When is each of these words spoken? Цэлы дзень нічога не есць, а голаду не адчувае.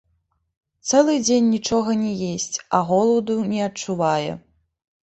Цэлы 0.91 1.17
дзень 1.27 1.51
нічога 1.57 1.91
не 2.01 2.13
есць, 2.33 2.55
а 2.79 2.81
голаду 2.89 3.39
не 3.55 3.61
адчувае. 3.71 4.31